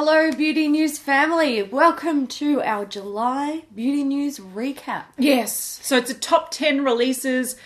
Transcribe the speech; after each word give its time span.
Hello, 0.00 0.30
Beauty 0.30 0.68
News 0.68 0.96
family. 0.96 1.60
Welcome 1.60 2.28
to 2.28 2.62
our 2.62 2.84
July 2.84 3.64
Beauty 3.74 4.04
News 4.04 4.38
recap. 4.38 5.06
Yes. 5.18 5.80
So 5.82 5.96
it's 5.96 6.08
a 6.08 6.14
top 6.14 6.52
10 6.52 6.84
releases 6.84 7.56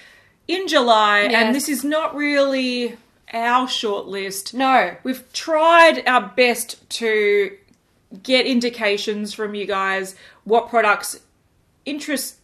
in 0.49 0.67
July, 0.67 1.25
Yes. 1.25 1.35
and 1.35 1.55
this 1.55 1.69
is 1.69 1.85
not 1.85 2.15
really 2.15 2.97
our 3.35 3.69
short 3.69 4.07
list. 4.07 4.55
No. 4.55 4.97
We've 5.03 5.31
tried 5.35 6.09
our 6.09 6.33
best 6.35 6.89
to 7.01 7.55
get 8.23 8.47
indications 8.47 9.35
from 9.35 9.55
you 9.55 9.67
guys 9.67 10.17
what 10.45 10.71
products 10.71 11.21
interest 11.85 12.37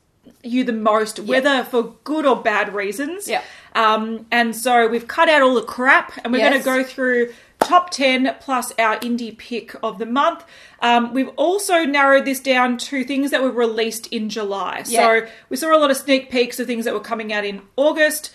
you 0.42 0.64
the 0.64 0.72
most, 0.74 1.18
whether 1.18 1.64
for 1.64 1.94
good 2.04 2.26
or 2.26 2.36
bad 2.36 2.74
reasons. 2.74 3.26
Yeah. 3.26 3.42
Um, 3.74 4.26
and 4.30 4.54
so 4.54 4.86
we've 4.86 5.08
cut 5.08 5.30
out 5.30 5.40
all 5.40 5.54
the 5.54 5.62
crap, 5.62 6.12
and 6.22 6.30
we're 6.30 6.40
going 6.40 6.58
to 6.58 6.62
go 6.62 6.84
through 6.84 7.32
top 7.60 7.90
10 7.90 8.36
plus 8.40 8.72
our 8.78 8.98
indie 9.00 9.36
pick 9.36 9.74
of 9.82 9.98
the 9.98 10.06
month. 10.06 10.44
Um, 10.80 11.12
we've 11.12 11.30
also 11.36 11.84
narrowed 11.84 12.24
this 12.24 12.40
down 12.40 12.78
to 12.78 13.04
things 13.04 13.30
that 13.30 13.42
were 13.42 13.50
released 13.50 14.06
in 14.08 14.28
July. 14.28 14.84
Yeah. 14.86 15.00
So 15.00 15.28
we 15.48 15.56
saw 15.56 15.76
a 15.76 15.78
lot 15.78 15.90
of 15.90 15.96
sneak 15.96 16.30
peeks 16.30 16.60
of 16.60 16.66
things 16.66 16.84
that 16.84 16.94
were 16.94 17.00
coming 17.00 17.32
out 17.32 17.44
in 17.44 17.62
August. 17.76 18.32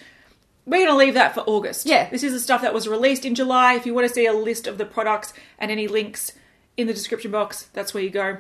We're 0.66 0.86
going 0.86 0.90
to 0.90 0.96
leave 0.96 1.14
that 1.16 1.34
for 1.34 1.42
August. 1.42 1.86
Yeah. 1.86 2.10
This 2.10 2.24
is 2.24 2.34
the 2.34 2.40
stuff 2.40 2.62
that 2.62 2.74
was 2.74 2.88
released 2.88 3.26
in 3.26 3.36
July. 3.36 3.74
If 3.76 3.86
you 3.86 3.94
want 3.94 4.08
to 4.08 4.14
see 4.14 4.26
a 4.26 4.34
list 4.34 4.68
of 4.68 4.78
the 4.78 4.86
products 4.86 5.34
and 5.58 5.72
any 5.72 5.88
links 5.88 6.34
in 6.78 6.88
the 6.88 6.94
description 6.94 7.32
box, 7.32 7.70
that's 7.74 7.94
where 7.94 8.04
you 8.04 8.10
go. 8.10 8.38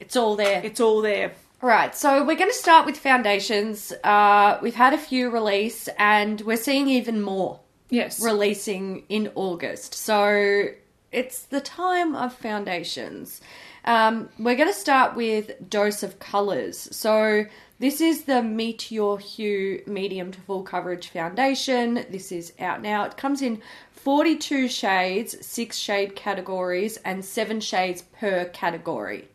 It's 0.00 0.16
all 0.16 0.36
there. 0.36 0.60
It's 0.64 0.80
all 0.80 1.00
there. 1.00 1.34
Right, 1.62 1.96
so 1.96 2.22
we're 2.22 2.36
going 2.36 2.50
to 2.50 2.56
start 2.56 2.84
with 2.84 2.98
foundations. 2.98 3.90
Uh, 4.04 4.58
we've 4.60 4.74
had 4.74 4.92
a 4.92 4.98
few 4.98 5.30
release, 5.30 5.88
and 5.98 6.42
we're 6.42 6.58
seeing 6.58 6.86
even 6.86 7.22
more 7.22 7.60
Yes. 7.90 8.20
releasing 8.20 9.04
in 9.08 9.30
August. 9.34 9.94
So 9.94 10.66
it's 11.12 11.42
the 11.42 11.60
time 11.60 12.14
of 12.14 12.34
foundations. 12.34 13.40
Um, 13.84 14.28
we're 14.38 14.56
going 14.56 14.68
to 14.72 14.78
start 14.78 15.14
with 15.14 15.70
Dose 15.70 16.02
of 16.02 16.18
Colors. 16.18 16.88
So 16.90 17.46
this 17.78 18.00
is 18.00 18.24
the 18.24 18.42
Meet 18.42 18.90
Your 18.90 19.18
Hue 19.18 19.82
medium 19.86 20.32
to 20.32 20.40
full 20.40 20.62
coverage 20.62 21.08
foundation. 21.08 22.04
This 22.10 22.32
is 22.32 22.52
out 22.58 22.82
now. 22.82 23.04
It 23.04 23.16
comes 23.16 23.42
in 23.42 23.62
42 23.92 24.68
shades, 24.68 25.46
six 25.46 25.76
shade 25.76 26.16
categories, 26.16 26.96
and 26.98 27.24
seven 27.24 27.60
shades 27.60 28.02
per 28.02 28.46
category. 28.46 29.28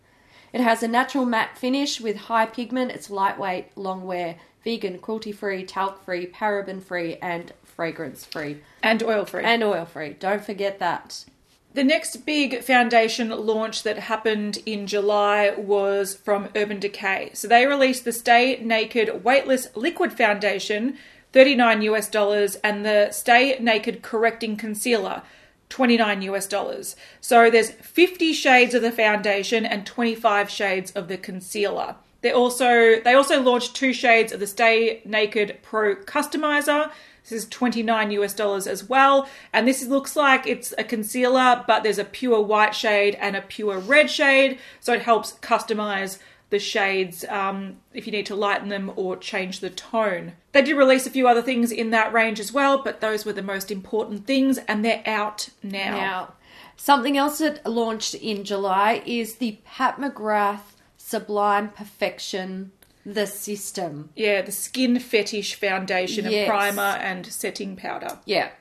It 0.53 0.61
has 0.61 0.83
a 0.83 0.88
natural 0.88 1.25
matte 1.25 1.57
finish 1.57 2.02
with 2.02 2.17
high 2.17 2.45
pigment. 2.45 2.91
It's 2.91 3.09
lightweight, 3.09 3.77
long 3.77 4.05
wear, 4.05 4.35
vegan, 4.63 4.99
cruelty 4.99 5.31
free, 5.31 5.66
talc 5.66 6.03
free, 6.03 6.27
paraben 6.27 6.81
free, 6.81 7.17
and 7.17 7.53
fragrance 7.75 8.25
free. 8.25 8.61
and 8.83 9.02
oil 9.03 9.25
free. 9.25 9.44
And 9.44 9.64
oil 9.64 9.86
free. 9.86 10.14
Don't 10.19 10.44
forget 10.44 10.80
that. 10.80 11.25
The 11.73 11.83
next 11.86 12.25
big 12.25 12.63
foundation 12.63 13.30
launch 13.30 13.83
that 13.83 13.97
happened 13.97 14.58
in 14.66 14.88
July 14.88 15.52
was 15.58 16.13
from 16.13 16.50
Urban 16.53 16.80
Decay. 16.81 17.31
So 17.33 17.47
they 17.47 17.66
released 17.66 18.03
the 18.03 18.11
Stay 18.11 18.59
Naked 18.61 19.23
Weightless 19.23 19.73
Liquid 19.73 20.11
Foundation, 20.11 20.97
39 21.31 21.81
US 21.83 22.09
dollars, 22.09 22.55
and 22.55 22.86
the 22.86 23.11
Stay 23.11 23.58
Naked 23.59 24.02
Correcting 24.02 24.58
Concealer, 24.58 25.22
29 25.69 26.22
US 26.23 26.45
dollars. 26.45 26.97
So 27.22 27.50
there's 27.50 27.72
50 27.72 28.33
shades 28.33 28.73
of 28.73 28.81
the 28.81 28.91
foundation 28.91 29.66
and 29.66 29.85
25 29.85 30.50
shades 30.50 30.91
of 30.91 31.08
the 31.08 31.17
concealer. 31.17 31.95
They 32.22 32.31
also 32.31 33.02
they 33.02 33.14
also 33.14 33.41
launched 33.41 33.75
two 33.75 33.94
shades 33.94 34.31
of 34.31 34.39
the 34.39 34.47
Stay 34.47 35.02
Naked 35.05 35.59
Pro 35.64 35.95
Customizer. 35.95 36.91
This 37.23 37.44
is 37.44 37.50
29 37.50 38.11
US 38.11 38.33
dollars 38.33 38.67
as 38.67 38.88
well. 38.88 39.28
And 39.53 39.67
this 39.67 39.86
looks 39.86 40.16
like 40.16 40.47
it's 40.47 40.73
a 40.78 40.83
concealer, 40.83 41.63
but 41.67 41.83
there's 41.83 42.00
a 42.00 42.05
pure 42.05 42.41
white 42.41 42.75
shade 42.75 43.16
and 43.19 43.36
a 43.36 43.41
pure 43.41 43.80
red 43.80 44.09
shade. 44.09 44.59
So 44.80 44.94
it 44.94 45.03
helps 45.03 45.33
customize 45.33 46.19
the 46.52 46.59
shades 46.59 47.23
um, 47.30 47.78
if 47.94 48.05
you 48.05 48.11
need 48.11 48.25
to 48.25 48.35
lighten 48.35 48.69
them 48.69 48.91
or 48.95 49.16
change 49.16 49.59
the 49.59 49.69
tone. 49.69 50.33
They 50.52 50.61
did 50.61 50.75
release 50.75 51.07
a 51.07 51.09
few 51.09 51.28
other 51.28 51.41
things 51.41 51.72
in 51.72 51.91
that 51.91 52.12
range 52.12 52.40
as 52.40 52.51
well, 52.51 52.84
but 52.84 53.00
those 53.00 53.25
were 53.25 53.34
the 53.34 53.41
most 53.41 53.72
important 53.72 54.28
things, 54.28 54.57
and 54.68 54.84
they're 54.84 55.01
out 55.06 55.47
now. 55.63 55.95
Now, 55.95 56.34
something 56.75 57.18
else 57.18 57.40
that 57.40 57.66
launched 57.66 58.16
in 58.16 58.44
July 58.44 59.01
is 59.06 59.35
the 59.35 59.59
Pat 59.63 59.95
McGrath 59.95 60.75
Sublime 61.11 61.69
Perfection 61.69 62.72
The 63.05 63.27
System. 63.27 64.11
Yeah, 64.16 64.41
the 64.41 64.51
Skin 64.53 64.97
Fetish 64.97 65.55
Foundation 65.55 66.23
Yes. 66.25 66.33
and 66.33 66.47
primer 66.49 66.97
and 66.99 67.25
setting 67.25 67.75
powder. 67.75 68.19
Yeah. 68.25 68.51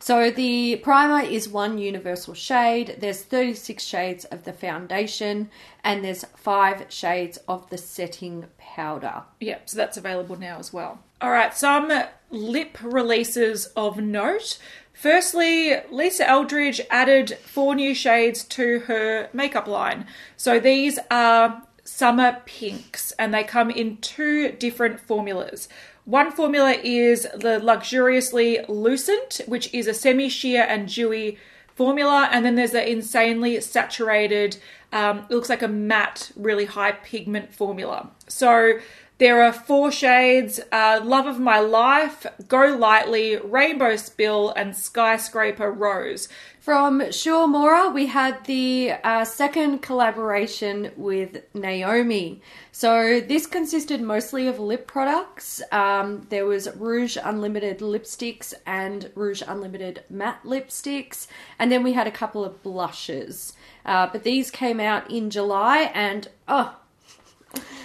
So 0.00 0.30
the 0.30 0.76
primer 0.82 1.20
is 1.24 1.48
one 1.48 1.78
universal 1.78 2.34
shade. 2.34 2.96
There's 2.98 3.22
36 3.22 3.82
shades 3.84 4.24
of 4.26 4.42
the 4.44 4.52
foundation 4.52 5.50
and 5.84 6.04
there's 6.04 6.24
5 6.36 6.86
shades 6.88 7.38
of 7.48 7.70
the 7.70 7.78
setting 7.78 8.46
powder. 8.58 9.22
Yeah, 9.40 9.58
so 9.64 9.76
that's 9.76 9.96
available 9.96 10.36
now 10.36 10.58
as 10.58 10.72
well. 10.72 10.98
All 11.20 11.30
right, 11.30 11.56
some 11.56 11.90
lip 12.30 12.76
releases 12.82 13.66
of 13.76 13.98
note. 13.98 14.58
Firstly, 14.92 15.74
Lisa 15.90 16.28
Eldridge 16.28 16.80
added 16.90 17.38
four 17.38 17.74
new 17.74 17.94
shades 17.94 18.44
to 18.44 18.80
her 18.80 19.28
makeup 19.32 19.66
line. 19.68 20.06
So 20.36 20.58
these 20.60 20.98
are 21.10 21.62
summer 21.84 22.40
pinks 22.46 23.12
and 23.12 23.32
they 23.32 23.44
come 23.44 23.70
in 23.70 23.98
two 23.98 24.52
different 24.52 24.98
formulas. 24.98 25.68
One 26.04 26.32
formula 26.32 26.72
is 26.82 27.26
the 27.34 27.58
luxuriously 27.58 28.60
lucent, 28.68 29.40
which 29.46 29.72
is 29.72 29.86
a 29.86 29.94
semi 29.94 30.28
sheer 30.28 30.62
and 30.62 30.92
dewy 30.92 31.38
formula, 31.74 32.28
and 32.30 32.44
then 32.44 32.54
there's 32.54 32.72
the 32.72 32.90
insanely 32.90 33.60
saturated, 33.60 34.56
um, 34.92 35.26
it 35.28 35.34
looks 35.34 35.48
like 35.48 35.62
a 35.62 35.68
matte, 35.68 36.30
really 36.36 36.66
high 36.66 36.92
pigment 36.92 37.52
formula. 37.52 38.10
So 38.28 38.78
there 39.18 39.42
are 39.42 39.52
four 39.52 39.90
shades 39.90 40.60
uh, 40.72 41.00
Love 41.02 41.26
of 41.26 41.40
My 41.40 41.58
Life, 41.58 42.26
Go 42.48 42.76
Lightly, 42.76 43.36
Rainbow 43.36 43.96
Spill, 43.96 44.50
and 44.50 44.76
Skyscraper 44.76 45.70
Rose. 45.70 46.28
From 46.64 47.12
Shu 47.12 47.30
Uemura, 47.30 47.92
we 47.92 48.06
had 48.06 48.42
the 48.46 48.92
uh, 49.04 49.26
second 49.26 49.82
collaboration 49.82 50.92
with 50.96 51.42
Naomi. 51.52 52.40
So 52.72 53.20
this 53.20 53.46
consisted 53.46 54.00
mostly 54.00 54.46
of 54.46 54.58
lip 54.58 54.86
products. 54.86 55.60
Um, 55.70 56.26
there 56.30 56.46
was 56.46 56.74
Rouge 56.74 57.18
Unlimited 57.22 57.80
lipsticks 57.80 58.54
and 58.64 59.10
Rouge 59.14 59.42
Unlimited 59.46 60.04
matte 60.08 60.42
lipsticks, 60.42 61.26
and 61.58 61.70
then 61.70 61.82
we 61.82 61.92
had 61.92 62.06
a 62.06 62.10
couple 62.10 62.42
of 62.42 62.62
blushes. 62.62 63.52
Uh, 63.84 64.08
but 64.10 64.22
these 64.22 64.50
came 64.50 64.80
out 64.80 65.10
in 65.10 65.28
July, 65.28 65.90
and 65.92 66.28
oh, 66.48 66.74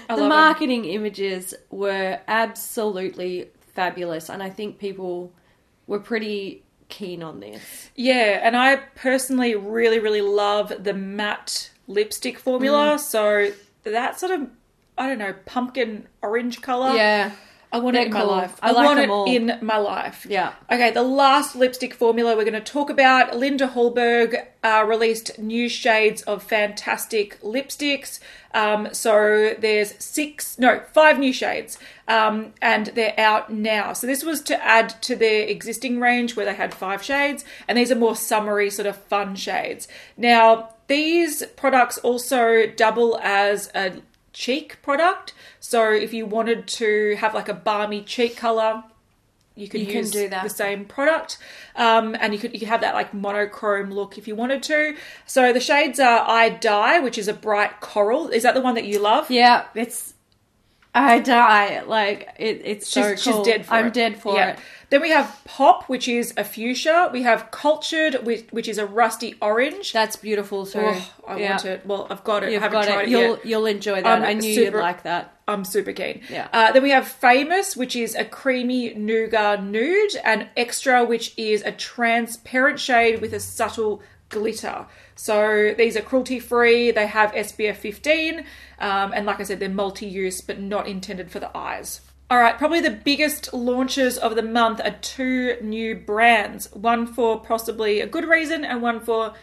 I 0.08 0.16
the 0.16 0.26
marketing 0.26 0.86
images 0.86 1.54
were 1.70 2.22
absolutely 2.30 3.50
fabulous, 3.76 4.30
and 4.30 4.42
I 4.42 4.50
think 4.50 4.80
people 4.80 5.34
were 5.86 6.00
pretty 6.00 6.64
keen 6.90 7.24
on 7.24 7.40
this. 7.40 7.90
Yeah, 7.96 8.40
and 8.42 8.58
I 8.58 8.76
personally 8.76 9.56
really, 9.56 10.00
really 10.00 10.22
love 10.22 10.74
the 10.84 10.94
matte 10.94 11.72
lipstick 11.88 12.38
formula. 12.38 12.96
Mm. 12.96 13.00
So 13.00 13.52
that 13.84 14.20
sort 14.20 14.32
of, 14.32 14.50
I 14.98 15.08
don't 15.08 15.20
know, 15.20 15.34
pumpkin 15.46 16.08
orange 16.22 16.62
color. 16.62 16.96
Yeah. 16.96 17.32
I 17.72 17.78
want 17.78 17.94
They're 17.94 18.04
it 18.04 18.08
in 18.08 18.14
my 18.14 18.24
life. 18.24 18.58
I 18.64 18.70
I, 18.70 18.72
like 18.72 18.86
want 18.86 19.00
it 19.00 19.10
all. 19.12 19.26
in 19.26 19.60
my 19.62 19.78
life. 19.78 20.26
Yeah. 20.28 20.54
Okay, 20.72 20.90
the 20.90 21.04
last 21.04 21.56
lipstick 21.56 21.94
formula 21.94 22.36
we're 22.36 22.44
going 22.44 22.54
to 22.54 22.62
talk 22.62 22.90
about. 22.90 23.38
Linda 23.38 23.68
Hallberg 23.68 24.44
uh, 24.64 24.84
released 24.88 25.38
new 25.38 25.70
shades 25.70 26.24
of 26.24 26.42
Fantastick 26.42 27.40
lipsticks. 27.42 28.20
Um, 28.56 28.90
so 28.92 29.54
there's 29.60 29.94
six, 30.04 30.58
no, 30.58 30.82
five 30.94 31.20
new 31.20 31.32
shades, 31.32 31.78
um, 32.09 32.53
and 32.62 32.88
they're 32.88 33.18
out 33.18 33.53
now. 33.53 33.94
So 33.94 34.08
this 34.08 34.24
was 34.24 34.42
to 34.42 34.62
add 34.64 34.90
to 35.03 35.16
their 35.16 35.47
existing 35.47 36.00
range 36.02 36.36
where 36.36 36.46
they 36.46 36.56
had 36.56 36.74
five 36.74 37.02
shades, 37.03 37.46
and 37.68 37.78
these 37.78 37.92
are 37.92 37.96
more 37.96 38.16
summery, 38.16 38.70
sort 38.70 38.88
of 38.88 38.97
fun 38.97 39.36
shades. 39.36 39.88
Now, 40.18 40.72
these 40.88 41.44
products 41.56 41.98
also 42.00 42.66
double 42.68 43.18
as 43.22 43.69
a 43.75 44.01
cheek 44.34 44.78
product. 44.81 45.34
So 45.60 45.92
if 45.92 46.13
you 46.13 46.25
wanted 46.25 46.68
to 46.68 47.16
have 47.18 47.34
like 47.34 47.48
a 47.48 47.54
balmy 47.54 48.01
cheek 48.01 48.36
color, 48.36 48.84
you 49.56 49.68
could 49.68 49.81
You 49.81 49.88
can 49.88 49.95
use 49.98 50.12
do 50.12 50.30
that. 50.30 50.44
the 50.44 50.50
same 50.50 50.86
product, 50.86 51.38
um, 51.75 52.16
and 52.19 52.34
you 52.34 52.39
could 52.39 52.54
you 52.54 52.60
could 52.60 52.69
have 52.69 52.81
that 52.81 52.94
like 52.95 53.13
monochrome 53.13 53.92
look 53.92 54.18
if 54.18 54.25
you 54.28 54.34
wanted 54.36 54.63
to. 54.63 54.95
So 55.25 55.51
the 55.51 55.60
shades 55.60 56.00
are 56.00 56.24
I 56.25 56.50
Die, 56.50 57.00
which 57.01 57.18
is 57.18 57.28
a 57.28 57.34
bright 57.34 57.81
coral. 57.81 58.30
Is 58.30 58.44
that 58.44 58.54
the 58.54 58.62
one 58.62 58.75
that 58.75 58.86
you 58.86 59.00
love? 59.00 59.30
Yeah, 59.30 59.66
it's. 59.75 60.13
I 60.95 61.19
die. 61.19 61.81
Like, 61.81 62.30
it, 62.39 62.62
it's 62.65 62.89
so 62.89 63.12
She's, 63.12 63.21
she's 63.24 63.39
dead 63.45 63.65
for 63.65 63.74
I'm 63.75 63.88
it. 63.88 63.94
dead 63.94 64.19
for 64.19 64.36
Yeah. 64.36 64.50
it. 64.53 64.59
Then 64.89 65.01
we 65.01 65.12
have 65.12 65.39
Pop, 65.45 65.83
which 65.88 66.07
is 66.07 66.33
a 66.36 66.44
fuchsia. 66.44 67.12
We 67.13 67.21
have 67.21 67.51
Cultured, 67.51 68.25
which, 68.25 68.47
which 68.50 68.68
is 68.68 68.80
a 68.80 68.88
rusty 68.88 69.36
orange. 69.39 69.94
That's 69.94 70.15
beautiful 70.15 70.65
too. 70.65 70.80
Oh, 70.81 71.13
I 71.27 71.38
Yeah. 71.38 71.50
want 71.51 71.65
it. 71.65 71.86
Well, 71.86 72.07
I've 72.09 72.24
got 72.24 72.44
it. 72.44 72.51
You've 72.51 72.63
I 72.63 72.65
haven't 72.65 72.81
got 72.81 72.88
tried 72.88 73.01
it. 73.01 73.07
it, 73.07 73.09
You'll 73.12 73.21
yet. 73.36 73.45
you'll 73.45 73.65
enjoy 73.68 74.01
that. 74.01 74.07
I'm 74.07 74.24
I 74.24 74.33
knew 74.33 74.56
super- 74.56 74.77
you'd 74.77 74.81
like 74.81 75.03
that. 75.03 75.31
I'm 75.47 75.63
super 75.63 75.94
keen. 75.94 76.21
Yeah. 76.30 76.47
Uh, 76.51 76.71
then 76.71 76.81
we 76.83 76.89
have 76.89 77.07
Famous, 77.07 77.75
which 77.77 77.95
is 77.95 78.15
a 78.15 78.25
creamy 78.25 78.94
nougat 78.95 79.63
nude, 79.63 80.15
and 80.24 80.47
Extra, 80.57 81.03
which 81.06 81.33
is 81.38 81.62
a 81.63 81.71
transparent 81.71 82.80
shade 82.80 83.21
with 83.21 83.33
a 83.33 83.39
subtle 83.39 84.01
glitter. 84.30 84.86
So 85.16 85.74
these 85.78 85.98
are 85.98 86.02
cruelty 86.02 86.40
free. 86.40 86.92
They 86.92 87.08
have 87.08 87.31
SPF 87.34 87.76
15, 87.76 88.46
um, 88.80 89.14
and 89.14 89.26
like 89.26 89.40
I 89.40 89.44
said, 89.44 89.60
they're 89.60 89.70
multi 89.70 90.06
use 90.06 90.42
but 90.42 90.60
not 90.60 90.88
intended 90.88 91.31
for 91.31 91.40
the 91.40 91.56
eyes. 91.58 92.02
All 92.31 92.38
right, 92.38 92.58
probably 92.58 92.80
the 92.80 92.92
biggest 92.92 93.54
launches 93.54 94.20
of 94.20 94.36
the 94.36 94.44
month 94.44 94.80
are 94.84 94.96
two 95.02 95.58
new 95.62 95.96
brands. 95.96 96.72
One 96.74 97.08
for 97.08 97.40
possibly 97.40 98.02
a 98.02 98.08
good 98.08 98.26
reason, 98.26 98.64
and 98.64 98.84
one 98.84 99.00
for 99.00 99.34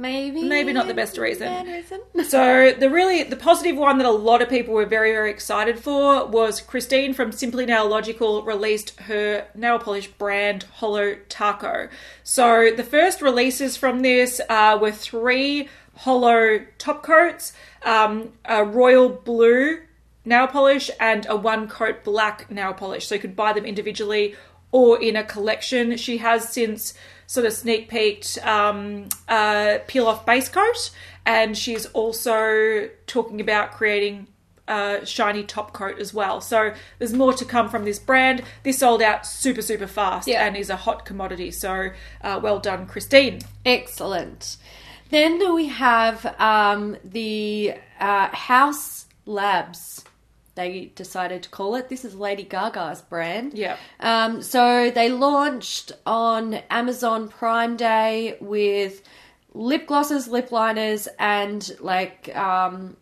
Maybe 0.00 0.42
Maybe 0.42 0.72
not 0.72 0.86
the 0.86 0.94
best 0.94 1.18
reason. 1.18 1.66
Reason. 1.66 2.00
so 2.24 2.72
the 2.72 2.88
really 2.88 3.22
the 3.22 3.36
positive 3.36 3.76
one 3.76 3.98
that 3.98 4.06
a 4.06 4.10
lot 4.10 4.40
of 4.40 4.48
people 4.48 4.72
were 4.72 4.86
very 4.86 5.12
very 5.12 5.30
excited 5.30 5.78
for 5.78 6.26
was 6.26 6.62
Christine 6.62 7.12
from 7.12 7.32
Simply 7.32 7.66
Nailogical 7.66 8.46
released 8.46 8.98
her 9.00 9.46
nail 9.54 9.78
polish 9.78 10.06
brand 10.06 10.62
Holo 10.74 11.16
Taco. 11.28 11.88
So 12.24 12.70
the 12.74 12.82
first 12.82 13.20
releases 13.20 13.76
from 13.76 14.00
this 14.00 14.40
uh, 14.48 14.78
were 14.80 14.92
three 14.92 15.68
holo 15.96 16.64
top 16.78 17.02
coats, 17.02 17.52
um, 17.82 18.32
a 18.46 18.64
royal 18.64 19.10
blue 19.10 19.80
nail 20.24 20.46
polish, 20.46 20.90
and 20.98 21.26
a 21.28 21.36
one 21.36 21.68
coat 21.68 22.04
black 22.04 22.50
nail 22.50 22.72
polish. 22.72 23.06
So 23.06 23.16
you 23.16 23.20
could 23.20 23.36
buy 23.36 23.52
them 23.52 23.66
individually 23.66 24.34
or 24.72 25.00
in 25.00 25.16
a 25.16 25.24
collection. 25.24 25.96
She 25.96 26.18
has 26.18 26.48
since 26.48 26.94
sort 27.26 27.46
of 27.46 27.52
sneak 27.52 27.88
peeked 27.88 28.38
um, 28.44 29.08
uh, 29.28 29.78
peel 29.86 30.06
off 30.06 30.26
base 30.26 30.48
coat, 30.48 30.90
and 31.24 31.56
she's 31.56 31.86
also 31.86 32.88
talking 33.06 33.40
about 33.40 33.72
creating 33.72 34.26
a 34.68 35.04
shiny 35.04 35.42
top 35.42 35.72
coat 35.72 35.98
as 35.98 36.14
well. 36.14 36.40
So 36.40 36.72
there's 36.98 37.12
more 37.12 37.32
to 37.34 37.44
come 37.44 37.68
from 37.68 37.84
this 37.84 37.98
brand. 37.98 38.42
This 38.62 38.78
sold 38.78 39.02
out 39.02 39.26
super 39.26 39.62
super 39.62 39.86
fast 39.88 40.28
Yeah. 40.28 40.44
and 40.46 40.56
is 40.56 40.70
a 40.70 40.76
hot 40.76 41.04
commodity. 41.04 41.50
So 41.50 41.90
uh, 42.22 42.40
well 42.42 42.60
done, 42.60 42.86
Christine. 42.86 43.40
Excellent. 43.66 44.56
Then 45.10 45.54
we 45.54 45.66
have 45.66 46.24
um, 46.40 46.96
the 47.04 47.74
uh, 47.98 48.28
Haus 48.28 49.06
Labs. 49.26 50.04
They 50.54 50.92
decided 50.94 51.42
to 51.44 51.48
call 51.48 51.74
it. 51.76 51.88
This 51.88 52.04
is 52.04 52.14
Lady 52.14 52.42
Gaga's 52.42 53.02
brand. 53.02 53.54
Yeah. 53.54 53.76
Um, 54.00 54.42
so 54.42 54.90
they 54.90 55.08
launched 55.08 55.92
on 56.04 56.54
Amazon 56.70 57.28
Prime 57.28 57.76
Day 57.76 58.36
with 58.40 59.02
lip 59.54 59.86
glosses, 59.86 60.28
lip 60.28 60.52
liners, 60.52 61.08
and 61.18 61.70
like 61.80 62.34
um, 62.36 62.96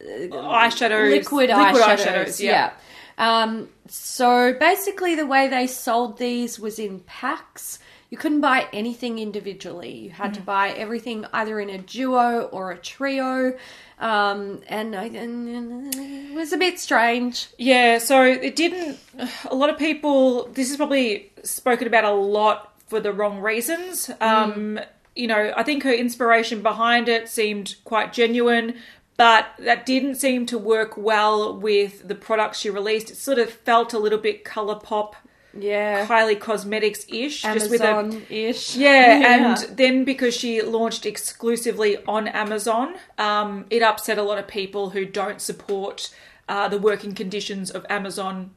Eyeshadows, 0.00 1.10
liquid, 1.10 1.50
eyeshadows. 1.50 2.40
Yeah. 2.40 2.72
Um, 3.16 3.68
so 3.88 4.54
basically, 4.54 5.14
the 5.14 5.26
way 5.26 5.48
they 5.48 5.66
sold 5.66 6.18
these 6.18 6.58
was 6.58 6.78
in 6.78 7.00
packs. 7.00 7.78
You 8.10 8.16
couldn't 8.16 8.40
buy 8.40 8.68
anything 8.72 9.18
individually. 9.18 9.94
You 9.94 10.10
had 10.10 10.34
to 10.34 10.40
buy 10.40 10.70
everything 10.70 11.26
either 11.32 11.60
in 11.60 11.68
a 11.68 11.78
duo 11.78 12.42
or 12.44 12.70
a 12.70 12.78
trio. 12.78 13.56
Um, 13.98 14.62
and, 14.68 14.96
I, 14.96 15.04
and 15.06 15.94
it 15.94 16.34
was 16.34 16.52
a 16.52 16.56
bit 16.56 16.78
strange. 16.78 17.48
Yeah, 17.58 17.98
so 17.98 18.22
it 18.22 18.56
didn't. 18.56 18.98
A 19.50 19.54
lot 19.54 19.68
of 19.68 19.78
people. 19.78 20.48
This 20.48 20.70
is 20.70 20.76
probably 20.76 21.32
spoken 21.42 21.86
about 21.86 22.04
a 22.04 22.12
lot 22.12 22.72
for 22.86 23.00
the 23.00 23.12
wrong 23.12 23.40
reasons. 23.40 24.10
Um, 24.20 24.80
You 25.14 25.26
know, 25.26 25.52
I 25.56 25.64
think 25.64 25.82
her 25.82 25.92
inspiration 25.92 26.62
behind 26.62 27.08
it 27.08 27.28
seemed 27.28 27.74
quite 27.82 28.12
genuine, 28.12 28.76
but 29.16 29.46
that 29.58 29.84
didn't 29.84 30.14
seem 30.14 30.46
to 30.46 30.56
work 30.56 30.96
well 30.96 31.58
with 31.58 32.06
the 32.06 32.14
products 32.14 32.60
she 32.60 32.70
released. 32.70 33.10
It 33.10 33.16
sort 33.16 33.40
of 33.40 33.50
felt 33.50 33.92
a 33.92 33.98
little 33.98 34.20
bit 34.20 34.44
Colourpop, 34.44 35.14
Yeah. 35.56 36.06
Kylie 36.06 36.38
Cosmetics 36.38 37.06
ish, 37.08 37.42
just 37.42 37.70
with 37.70 37.80
a 37.80 38.22
ish. 38.30 38.76
yeah, 38.76 39.56
and 39.56 39.76
then 39.76 40.04
because 40.04 40.36
she 40.36 40.62
launched 40.62 41.06
exclusively 41.06 41.96
on 42.06 42.28
Amazon, 42.28 42.96
um, 43.16 43.66
it 43.70 43.82
upset 43.82 44.18
a 44.18 44.22
lot 44.22 44.38
of 44.38 44.46
people 44.46 44.90
who 44.90 45.04
don't 45.04 45.40
support 45.40 46.14
uh, 46.48 46.68
the 46.68 46.78
working 46.78 47.14
conditions 47.14 47.70
of 47.70 47.84
Amazon 47.88 48.50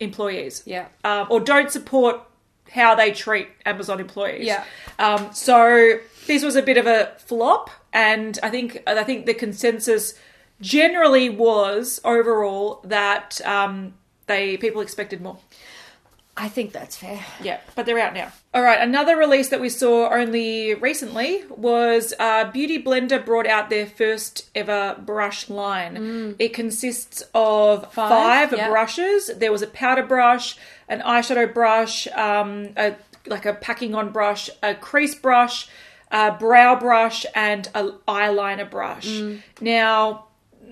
employees. 0.00 0.62
Yeah. 0.66 0.88
Um, 1.04 1.26
or 1.30 1.40
don't 1.40 1.70
support 1.70 2.22
how 2.70 2.94
they 2.94 3.12
treat 3.12 3.48
Amazon 3.66 4.00
employees. 4.00 4.46
Yeah. 4.46 4.64
Um, 4.98 5.32
so 5.32 5.98
this 6.26 6.42
was 6.42 6.56
a 6.56 6.62
bit 6.62 6.78
of 6.78 6.86
a 6.86 7.12
flop, 7.18 7.70
and 7.92 8.38
I 8.42 8.50
think 8.50 8.82
I 8.86 9.04
think 9.04 9.26
the 9.26 9.34
consensus 9.34 10.14
generally 10.60 11.28
was 11.30 12.00
overall 12.04 12.80
that 12.84 13.40
um, 13.44 13.94
they 14.26 14.56
people 14.56 14.80
expected 14.80 15.20
more. 15.20 15.38
I 16.36 16.48
think 16.48 16.72
that's 16.72 16.96
fair. 16.96 17.24
Yeah, 17.42 17.60
but 17.74 17.84
they're 17.86 17.98
out 17.98 18.14
now. 18.14 18.32
All 18.54 18.62
right, 18.62 18.80
another 18.80 19.16
release 19.16 19.48
that 19.50 19.60
we 19.60 19.68
saw 19.68 20.08
only 20.10 20.74
recently 20.74 21.44
was 21.50 22.14
uh, 22.18 22.50
Beauty 22.50 22.82
Blender 22.82 23.22
brought 23.24 23.46
out 23.46 23.68
their 23.68 23.86
first 23.86 24.48
ever 24.54 24.96
brush 25.04 25.50
line. 25.50 26.34
It 26.38 26.54
consists 26.54 27.22
of 27.34 27.82
Mm. 27.82 27.92
Five, 27.92 28.50
five, 28.50 28.58
yeah. 28.58 28.68
brushes. 28.68 29.30
There 29.36 29.52
was 29.52 29.62
a 29.62 29.66
powder 29.66 30.02
brush, 30.02 30.56
an 30.88 31.00
eyeshadow 31.00 31.52
brush, 31.52 32.06
um, 32.08 32.70
a, 32.76 32.94
like 33.26 33.44
a 33.44 33.52
packing 33.54 33.94
on 33.94 34.10
brush, 34.10 34.48
a 34.62 34.74
crease 34.74 35.14
brush, 35.14 35.68
a 36.10 36.32
brow 36.32 36.74
brush, 36.78 37.26
and 37.34 37.68
an 37.74 37.92
eyeliner 38.08 38.68
brush. 38.70 39.06
Mm. 39.06 39.42
Now, 39.60 40.12
mm, 40.12 40.22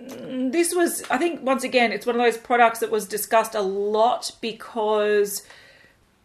this 0.09 0.75
was, 0.75 1.03
I 1.11 1.19
think, 1.19 1.43
once 1.43 1.65
again, 1.65 1.93
it's 1.93 2.07
one 2.07 2.17
of 2.17 2.23
those 2.23 2.37
products 2.39 2.81
that 2.81 2.91
was 2.91 3.07
discussed 3.07 3.55
a 3.55 3.61
lot 3.63 4.33
because 4.41 5.43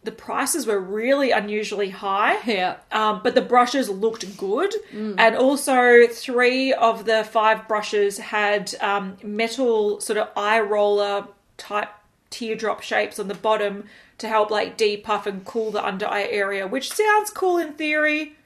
the 0.04 0.12
prices 0.12 0.66
were 0.66 0.78
really 0.78 1.30
unusually 1.30 1.90
high. 1.90 2.38
Yeah. 2.46 2.76
Um, 2.92 3.20
but 3.24 3.34
the 3.34 3.42
brushes 3.42 3.88
looked 3.88 4.36
good. 4.36 4.74
And 5.18 5.34
also, 5.36 6.06
three 6.06 6.72
of 6.72 7.06
the 7.06 7.24
five 7.24 7.66
brushes 7.66 8.18
had 8.18 8.74
um, 8.80 9.16
metal 9.22 10.00
sort 10.00 10.18
of 10.18 10.28
eye 10.36 10.60
roller 10.60 11.26
type 11.56 11.88
teardrop 12.30 12.82
shapes 12.82 13.18
on 13.18 13.28
the 13.28 13.34
bottom 13.34 13.84
to 14.18 14.28
help 14.28 14.50
like 14.50 14.76
depuff 14.76 15.26
and 15.26 15.44
cool 15.44 15.70
the 15.70 15.84
under 15.84 16.06
eye 16.06 16.28
area, 16.30 16.66
which 16.66 16.92
sounds 16.92 17.30
cool 17.30 17.58
in 17.58 17.72
theory. 17.74 18.36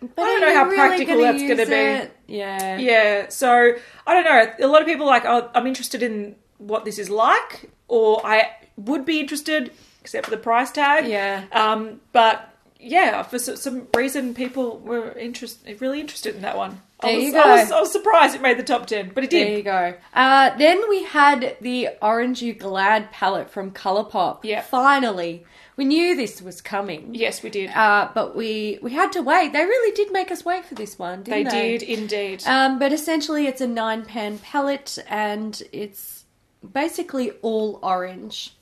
But 0.00 0.22
I 0.22 0.26
don't 0.26 0.40
know 0.40 0.54
how 0.54 0.64
really 0.64 0.76
practical 0.76 1.18
that's 1.18 1.42
gonna 1.42 1.66
be. 1.66 1.72
it? 1.72 2.16
Yeah. 2.30 2.78
Yeah, 2.78 3.28
so 3.28 3.74
I 4.06 4.14
don't 4.14 4.24
know. 4.24 4.66
A 4.66 4.70
lot 4.70 4.80
of 4.80 4.86
people 4.86 5.06
are 5.06 5.10
like, 5.10 5.24
oh, 5.24 5.50
I'm 5.54 5.66
interested 5.66 6.02
in 6.02 6.36
what 6.58 6.84
this 6.84 6.98
is 6.98 7.10
like, 7.10 7.70
or 7.88 8.24
I 8.24 8.50
would 8.76 9.04
be 9.04 9.20
interested, 9.20 9.72
except 10.00 10.26
for 10.26 10.30
the 10.30 10.36
price 10.36 10.70
tag. 10.70 11.06
Yeah. 11.08 11.44
Um, 11.52 12.00
but 12.12 12.54
yeah, 12.78 13.22
for 13.22 13.38
some 13.38 13.88
reason, 13.96 14.34
people 14.34 14.78
were 14.78 15.12
interest 15.12 15.66
really 15.80 16.00
interested 16.00 16.34
in 16.34 16.42
that 16.42 16.56
one. 16.56 16.80
I 17.00 17.08
There 17.08 17.16
was, 17.16 17.24
you 17.24 17.32
go. 17.32 17.40
I 17.40 17.62
was, 17.62 17.72
I 17.72 17.80
was 17.80 17.92
surprised 17.92 18.34
it 18.34 18.42
made 18.42 18.58
the 18.58 18.62
top 18.62 18.86
ten, 18.86 19.10
but 19.14 19.24
it 19.24 19.30
did. 19.30 19.48
There 19.48 19.56
you 19.56 19.62
go. 19.62 19.94
Uh, 20.14 20.56
then 20.56 20.88
we 20.88 21.04
had 21.04 21.56
the 21.60 21.90
Orange 22.00 22.42
You 22.42 22.52
Glad 22.54 23.10
palette 23.10 23.50
from 23.50 23.70
Colourpop. 23.70 24.40
Yeah. 24.44 24.60
Finally. 24.60 25.44
We 25.80 25.86
knew 25.86 26.14
this 26.14 26.42
was 26.42 26.60
coming. 26.60 27.14
Yes, 27.14 27.42
we 27.42 27.48
did. 27.48 27.70
Uh, 27.70 28.10
but 28.14 28.36
we 28.36 28.78
we 28.82 28.92
had 28.92 29.12
to 29.12 29.22
wait. 29.22 29.54
They 29.54 29.64
really 29.64 29.94
did 29.96 30.12
make 30.12 30.30
us 30.30 30.44
wait 30.44 30.66
for 30.66 30.74
this 30.74 30.98
one, 30.98 31.22
they 31.22 31.42
didn't 31.42 31.52
they? 31.52 31.78
did 31.78 31.88
indeed. 31.88 32.42
Um, 32.44 32.78
but 32.78 32.92
essentially, 32.92 33.46
it's 33.46 33.62
a 33.62 33.66
nine 33.66 34.04
pan 34.04 34.36
palette, 34.36 34.98
and 35.08 35.62
it's 35.72 36.26
basically 36.70 37.30
all 37.40 37.78
orange. 37.82 38.52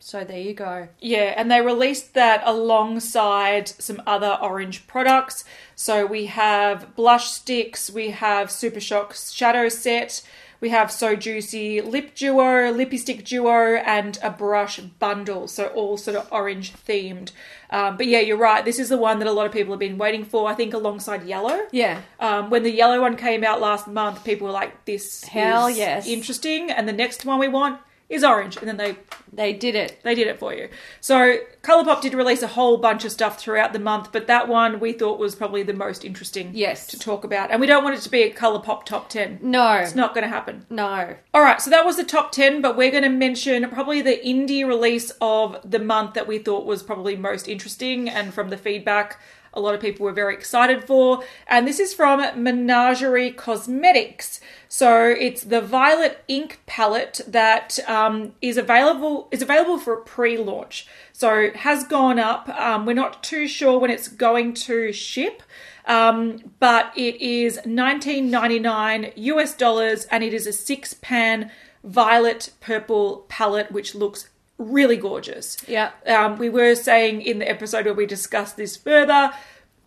So 0.00 0.24
there 0.24 0.40
you 0.40 0.54
go. 0.54 0.88
Yeah, 0.98 1.34
and 1.36 1.48
they 1.52 1.60
released 1.60 2.14
that 2.14 2.42
alongside 2.44 3.68
some 3.68 4.02
other 4.04 4.36
orange 4.42 4.88
products. 4.88 5.44
So 5.76 6.04
we 6.04 6.26
have 6.26 6.96
blush 6.96 7.30
sticks, 7.30 7.90
we 7.90 8.10
have 8.10 8.50
Super 8.50 8.80
Shock 8.80 9.14
shadow 9.14 9.68
set, 9.68 10.20
we 10.60 10.70
have 10.70 10.90
So 10.90 11.16
Juicy 11.16 11.80
lip 11.80 12.14
duo, 12.14 12.70
lippy 12.70 12.98
stick 12.98 13.24
duo, 13.24 13.76
and 13.76 14.18
a 14.22 14.30
brush 14.30 14.78
bundle. 14.78 15.48
So 15.48 15.66
all 15.68 15.96
sort 15.96 16.16
of 16.16 16.28
orange 16.32 16.72
themed. 16.72 17.32
Um, 17.70 17.96
but 17.96 18.06
yeah, 18.06 18.20
you're 18.20 18.36
right. 18.36 18.64
This 18.64 18.78
is 18.78 18.88
the 18.88 18.96
one 18.96 19.18
that 19.18 19.28
a 19.28 19.32
lot 19.32 19.46
of 19.46 19.52
people 19.52 19.72
have 19.72 19.80
been 19.80 19.98
waiting 19.98 20.24
for. 20.24 20.48
I 20.48 20.54
think 20.54 20.74
alongside 20.74 21.24
yellow. 21.24 21.60
Yeah. 21.72 22.00
Um, 22.20 22.50
when 22.50 22.62
the 22.62 22.70
yellow 22.70 23.00
one 23.00 23.16
came 23.16 23.44
out 23.44 23.60
last 23.60 23.88
month, 23.88 24.24
people 24.24 24.46
were 24.46 24.52
like, 24.52 24.84
"This 24.84 25.24
Hell 25.24 25.66
is 25.66 25.78
yes. 25.78 26.06
interesting," 26.06 26.70
and 26.70 26.88
the 26.88 26.92
next 26.92 27.24
one 27.24 27.38
we 27.38 27.48
want 27.48 27.80
is 28.08 28.22
orange, 28.22 28.56
and 28.58 28.68
then 28.68 28.76
they 28.76 28.96
They 29.32 29.52
did 29.52 29.74
it. 29.74 29.98
they 30.04 30.14
did 30.14 30.28
it 30.28 30.38
for 30.38 30.54
you. 30.54 30.68
So 31.00 31.38
Colourpop 31.62 32.00
did 32.00 32.14
release 32.14 32.42
a 32.42 32.46
whole 32.46 32.76
bunch 32.76 33.04
of 33.04 33.10
stuff 33.10 33.38
throughout 33.40 33.72
the 33.72 33.78
month, 33.80 34.10
but 34.12 34.28
that 34.28 34.46
one 34.48 34.78
we 34.78 34.92
thought 34.92 35.18
was 35.18 35.34
probably 35.34 35.62
the 35.64 35.72
most 35.74 36.04
interesting 36.04 36.52
Yes. 36.54 36.86
to 36.88 36.98
talk 36.98 37.24
about. 37.24 37.50
And 37.50 37.60
we 37.60 37.66
don't 37.66 37.82
want 37.82 37.96
it 37.96 38.02
to 38.02 38.08
be 38.10 38.22
a 38.22 38.32
Colourpop 38.32 38.84
top 38.84 39.08
10. 39.08 39.40
No. 39.42 39.72
It's 39.74 39.96
not 39.96 40.14
going 40.14 40.22
to 40.22 40.28
happen. 40.28 40.64
No. 40.70 41.16
All 41.34 41.42
right, 41.42 41.60
so 41.60 41.68
that 41.70 41.84
was 41.84 41.96
the 41.96 42.04
top 42.04 42.30
10, 42.30 42.60
but 42.62 42.76
we're 42.76 42.92
going 42.92 43.02
to 43.02 43.08
mention 43.08 43.68
probably 43.70 44.00
the 44.00 44.20
indie 44.24 44.64
release 44.66 45.10
of 45.20 45.58
the 45.68 45.80
month 45.80 46.14
that 46.14 46.28
we 46.28 46.38
thought 46.38 46.64
was 46.64 46.82
probably 46.84 47.16
most 47.16 47.48
interesting 47.48 48.08
and 48.08 48.32
from 48.32 48.50
the 48.50 48.56
feedback 48.56 49.20
a 49.56 49.60
lot 49.60 49.74
of 49.74 49.80
people 49.80 50.04
were 50.04 50.12
very 50.12 50.34
excited 50.34 50.84
for. 50.84 51.24
And 51.48 51.66
this 51.66 51.80
is 51.80 51.94
from 51.94 52.20
Menagerie 52.42 53.32
Cosmetics. 53.32 54.40
So 54.68 55.06
it's 55.08 55.42
the 55.42 55.60
Violet 55.60 56.22
Ink 56.28 56.60
palette 56.66 57.22
that 57.26 57.78
um, 57.88 58.34
is 58.42 58.58
available 58.58 59.28
is 59.30 59.42
available 59.42 59.78
for 59.78 59.94
a 59.94 60.02
pre-launch. 60.02 60.86
So 61.12 61.50
has 61.54 61.84
gone 61.84 62.18
up. 62.18 62.48
Um, 62.50 62.84
we're 62.84 62.94
not 62.94 63.24
too 63.24 63.48
sure 63.48 63.78
when 63.78 63.90
it's 63.90 64.08
going 64.08 64.54
to 64.54 64.92
ship. 64.92 65.42
Um, 65.86 66.52
but 66.58 66.92
it 66.96 67.20
is 67.20 67.60
19.99 67.64 69.12
US 69.16 69.56
dollars, 69.56 70.04
and 70.06 70.24
it 70.24 70.34
is 70.34 70.46
a 70.46 70.52
six 70.52 70.94
pan 70.94 71.50
violet 71.84 72.52
purple 72.60 73.24
palette, 73.28 73.70
which 73.70 73.94
looks 73.94 74.28
really 74.58 74.96
gorgeous. 74.96 75.56
Yeah. 75.68 75.90
Um, 76.06 76.36
we 76.38 76.48
were 76.48 76.74
saying 76.74 77.22
in 77.22 77.38
the 77.38 77.48
episode 77.48 77.84
where 77.84 77.94
we 77.94 78.06
discussed 78.06 78.56
this 78.56 78.76
further, 78.76 79.32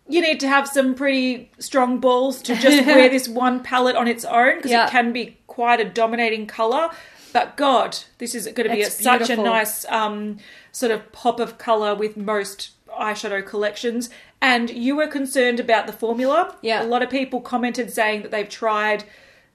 you 0.08 0.20
need 0.20 0.40
to 0.40 0.48
have 0.48 0.68
some 0.68 0.94
pretty 0.94 1.50
strong 1.58 1.98
balls 2.00 2.42
to 2.42 2.54
just 2.56 2.86
wear 2.86 3.08
this 3.08 3.28
one 3.28 3.62
palette 3.62 3.96
on 3.96 4.08
its 4.08 4.24
own 4.24 4.56
because 4.56 4.70
Yeah. 4.70 4.86
it 4.86 4.90
can 4.90 5.12
be 5.12 5.38
quite 5.46 5.80
a 5.80 5.84
dominating 5.84 6.46
color. 6.46 6.90
But 7.32 7.56
God, 7.56 7.96
this 8.18 8.34
is 8.34 8.46
going 8.46 8.68
to 8.68 8.74
be 8.74 8.82
a, 8.82 8.90
such 8.90 9.30
a 9.30 9.36
nice 9.36 9.84
um, 9.88 10.38
sort 10.72 10.90
of 10.90 11.12
pop 11.12 11.38
of 11.38 11.58
color 11.58 11.94
with 11.94 12.16
most 12.16 12.70
eyeshadow 12.98 13.46
collections. 13.46 14.10
And 14.42 14.68
you 14.70 14.96
were 14.96 15.06
concerned 15.06 15.60
about 15.60 15.86
the 15.86 15.92
formula. 15.92 16.56
Yeah. 16.60 16.82
a 16.82 16.86
lot 16.86 17.02
of 17.02 17.10
people 17.10 17.40
commented 17.40 17.92
saying 17.92 18.22
that 18.22 18.30
they've 18.32 18.48
tried 18.48 19.04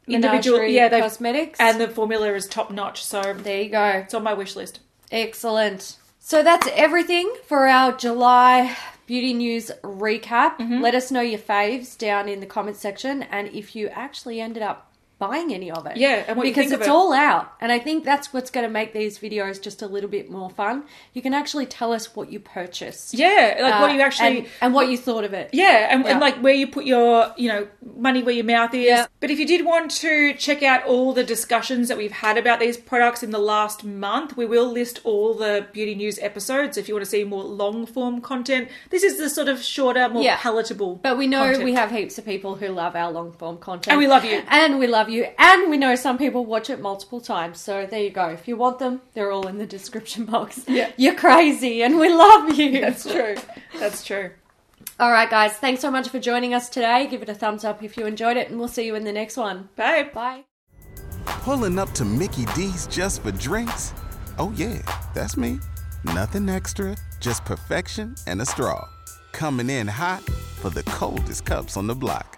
individual, 0.07 0.59
Menagerie 0.59 0.75
yeah, 0.75 0.99
Cosmetics. 0.99 1.59
and 1.59 1.81
the 1.81 1.87
formula 1.89 2.31
is 2.33 2.47
top 2.47 2.71
notch. 2.71 3.03
So 3.03 3.33
There 3.33 3.63
you 3.63 3.69
go. 3.69 3.83
it's 3.85 4.13
on 4.13 4.23
my 4.23 4.33
wish 4.33 4.55
list. 4.55 4.79
Excellent. 5.15 5.95
So 6.19 6.43
that's 6.43 6.67
everything 6.73 7.33
for 7.45 7.67
our 7.67 7.93
July 7.93 8.75
beauty 9.07 9.33
news 9.33 9.71
recap. 9.81 10.57
Mm-hmm. 10.57 10.81
Let 10.81 10.93
us 10.93 11.09
know 11.09 11.21
your 11.21 11.39
faves 11.39 11.97
down 11.97 12.27
in 12.27 12.41
the 12.41 12.45
comment 12.45 12.75
section 12.75 13.23
and 13.23 13.47
if 13.47 13.77
you 13.77 13.87
actually 13.87 14.41
ended 14.41 14.61
up 14.61 14.91
buying 15.17 15.53
any 15.53 15.71
of 15.71 15.85
it. 15.85 15.97
Yeah, 15.97 16.23
and 16.27 16.37
what 16.37 16.45
you 16.45 16.53
because 16.53 16.71
it's 16.71 16.87
it. 16.87 16.89
all 16.89 17.13
out. 17.13 17.53
And 17.61 17.71
I 17.71 17.79
think 17.79 18.03
that's 18.03 18.33
what's 18.33 18.51
going 18.51 18.65
to 18.65 18.71
make 18.71 18.93
these 18.93 19.17
videos 19.17 19.61
just 19.61 19.81
a 19.81 19.87
little 19.87 20.09
bit 20.09 20.29
more 20.29 20.49
fun. 20.49 20.83
You 21.13 21.21
can 21.21 21.33
actually 21.33 21.65
tell 21.65 21.93
us 21.93 22.15
what 22.15 22.31
you 22.31 22.39
purchased. 22.39 23.13
Yeah, 23.13 23.55
like 23.61 23.79
what 23.81 23.91
Uh, 23.91 23.93
you 23.93 24.01
actually 24.01 24.37
and, 24.39 24.47
and 24.61 24.73
what 24.73 24.89
you 24.89 24.97
thought 24.97 25.23
of 25.23 25.33
it. 25.33 25.49
Yeah, 25.53 25.87
and, 25.89 26.03
Yeah. 26.03 26.11
and 26.11 26.19
like 26.19 26.35
where 26.37 26.53
you 26.53 26.67
put 26.67 26.85
your, 26.85 27.33
you 27.37 27.47
know, 27.47 27.67
money 27.95 28.23
where 28.23 28.35
your 28.35 28.45
mouth 28.45 28.73
is. 28.73 28.85
Yeah. 28.85 29.05
But 29.21 29.31
if 29.31 29.39
you 29.39 29.47
did 29.47 29.65
want 29.65 29.91
to 29.91 30.33
check 30.33 30.61
out 30.63 30.85
all 30.85 31.13
the 31.13 31.23
discussions 31.23 31.87
that 31.87 31.97
we've 31.97 32.11
had 32.11 32.37
about 32.37 32.59
these 32.59 32.75
products 32.77 33.23
in 33.23 33.31
the 33.31 33.39
last 33.39 33.83
month, 33.83 34.35
we 34.35 34.45
will 34.45 34.69
list 34.71 34.99
all 35.03 35.33
the 35.33 35.65
beauty 35.71 35.95
news 35.95 36.19
episodes 36.19 36.77
if 36.77 36.87
you 36.87 36.93
want 36.93 37.05
to 37.05 37.09
see 37.09 37.23
more 37.23 37.43
long 37.43 37.85
form 37.85 38.19
content. 38.21 38.67
This 38.89 39.03
is 39.03 39.17
the 39.17 39.29
sort 39.29 39.47
of 39.47 39.61
shorter, 39.63 40.09
more 40.09 40.23
Yeah. 40.23 40.37
palatable. 40.37 40.99
But 41.01 41.17
we 41.17 41.27
know 41.27 41.43
content. 41.45 41.63
we 41.63 41.73
have 41.73 41.91
heaps 41.91 42.17
of 42.17 42.25
people 42.25 42.55
who 42.55 42.67
love 42.67 42.95
our 42.95 43.11
long 43.11 43.31
form 43.31 43.57
content. 43.57 43.93
And 43.93 43.99
we 43.99 44.07
love 44.07 44.25
you. 44.25 44.43
And 44.49 44.77
we 44.79 44.87
love 45.05 45.13
you. 45.13 45.27
And 45.37 45.69
we 45.69 45.77
know 45.77 45.95
some 45.95 46.17
people 46.17 46.45
watch 46.45 46.69
it 46.69 46.79
multiple 46.79 47.21
times. 47.21 47.59
So 47.59 47.85
there 47.85 48.01
you 48.01 48.09
go. 48.09 48.27
If 48.29 48.47
you 48.47 48.57
want 48.57 48.79
them, 48.79 49.01
they're 49.13 49.31
all 49.31 49.47
in 49.47 49.57
the 49.57 49.65
description 49.65 50.25
box. 50.25 50.63
Yeah. 50.67 50.91
You're 50.97 51.15
crazy 51.15 51.83
and 51.83 51.99
we 51.99 52.09
love 52.09 52.57
you. 52.57 52.81
That's 52.81 53.03
true. 53.03 53.35
That's 53.79 54.03
true. 54.03 54.31
All 54.99 55.11
right, 55.11 55.29
guys. 55.29 55.53
Thanks 55.53 55.81
so 55.81 55.91
much 55.91 56.09
for 56.09 56.19
joining 56.19 56.53
us 56.53 56.69
today. 56.69 57.07
Give 57.07 57.21
it 57.21 57.29
a 57.29 57.33
thumbs 57.33 57.65
up 57.65 57.83
if 57.83 57.97
you 57.97 58.05
enjoyed 58.05 58.37
it, 58.37 58.49
and 58.49 58.57
we'll 58.57 58.69
see 58.69 58.85
you 58.85 58.95
in 58.95 59.03
the 59.03 59.11
next 59.11 59.35
one. 59.35 59.67
Bye. 59.75 60.09
Bye. 60.13 60.45
Pulling 61.25 61.77
up 61.79 61.91
to 61.93 62.05
Mickey 62.05 62.45
D's 62.55 62.87
just 62.87 63.21
for 63.21 63.31
drinks? 63.31 63.93
Oh, 64.37 64.53
yeah, 64.55 64.81
that's 65.13 65.35
me. 65.35 65.59
Nothing 66.05 66.47
extra, 66.47 66.95
just 67.19 67.43
perfection 67.43 68.15
and 68.25 68.41
a 68.41 68.45
straw. 68.45 68.87
Coming 69.33 69.69
in 69.69 69.87
hot 69.87 70.21
for 70.61 70.69
the 70.69 70.83
coldest 70.83 71.45
cups 71.45 71.75
on 71.75 71.87
the 71.87 71.95
block. 71.95 72.37